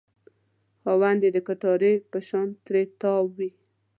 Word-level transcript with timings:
خاوند 0.81 1.19
یې 1.25 1.29
د 1.33 1.37
کټارې 1.47 1.93
په 2.11 2.19
شان 2.27 2.47
ترې 2.65 2.81
تاو 3.01 3.25
وي. 3.37 3.49